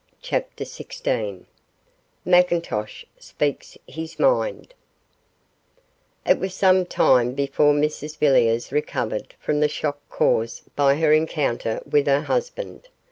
CHAPTER 0.23 0.63
XVI 0.63 1.45
MCINTOSH 2.25 3.05
SPEAKS 3.19 3.77
HIS 3.85 4.17
MIND 4.17 4.73
It 6.25 6.39
was 6.39 6.55
some 6.55 6.87
time 6.87 7.33
before 7.35 7.75
Mrs 7.75 8.17
Villiers 8.17 8.71
recovered 8.71 9.35
from 9.39 9.59
the 9.59 9.69
shock 9.69 9.99
caused 10.09 10.75
by 10.75 10.95
her 10.95 11.13
encounter 11.13 11.83
with 11.87 12.07
her 12.07 12.21
husband. 12.23 12.87